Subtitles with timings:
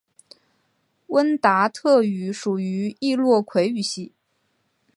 [1.09, 4.13] 温达特语属于易洛魁语系。